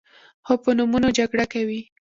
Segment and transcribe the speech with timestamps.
[0.45, 1.81] خو په نومونو جګړه کوي.